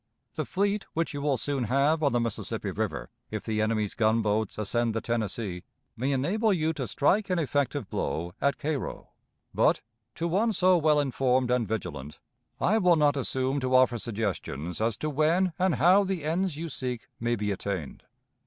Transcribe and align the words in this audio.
The 0.33 0.45
fleet 0.45 0.87
which 0.95 1.13
you 1.13 1.21
will 1.21 1.37
soon 1.37 1.65
have 1.65 2.01
on 2.01 2.11
the 2.11 2.19
Mississippi 2.19 2.71
River, 2.71 3.11
if 3.29 3.43
the 3.43 3.61
enemy's 3.61 3.93
gunboats 3.93 4.57
ascend 4.57 4.95
the 4.95 4.99
Tennessee, 4.99 5.63
may 5.95 6.11
enable 6.11 6.51
you 6.51 6.73
to 6.73 6.87
strike 6.87 7.29
an 7.29 7.37
effective 7.37 7.87
blow 7.87 8.33
at 8.41 8.57
Cairo; 8.57 9.09
but, 9.53 9.81
to 10.15 10.27
one 10.27 10.53
so 10.53 10.75
well 10.75 10.99
informed 10.99 11.51
and 11.51 11.67
vigilant, 11.67 12.17
I 12.59 12.79
will 12.79 12.95
not 12.95 13.15
assume 13.15 13.59
to 13.59 13.75
offer 13.75 13.99
suggestions 13.99 14.81
as 14.81 14.97
to 14.97 15.07
when 15.11 15.53
and 15.59 15.75
how 15.75 16.03
the 16.03 16.23
ends 16.23 16.57
you 16.57 16.67
seek 16.67 17.07
may 17.19 17.35
be 17.35 17.51
attained. 17.51 18.05